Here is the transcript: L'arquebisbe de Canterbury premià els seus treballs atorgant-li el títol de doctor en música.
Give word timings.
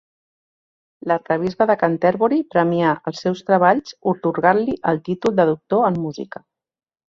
L'arquebisbe 1.11 1.67
de 1.71 1.75
Canterbury 1.83 2.39
premià 2.55 2.95
els 3.13 3.21
seus 3.27 3.45
treballs 3.51 3.93
atorgant-li 4.15 4.77
el 4.95 5.01
títol 5.11 5.39
de 5.43 5.49
doctor 5.55 5.89
en 5.93 6.03
música. 6.11 6.45